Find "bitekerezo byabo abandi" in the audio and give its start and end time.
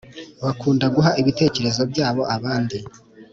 1.27-2.77